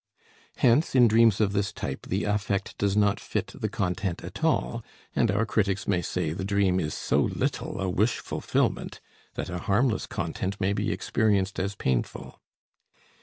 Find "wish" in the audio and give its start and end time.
7.87-8.17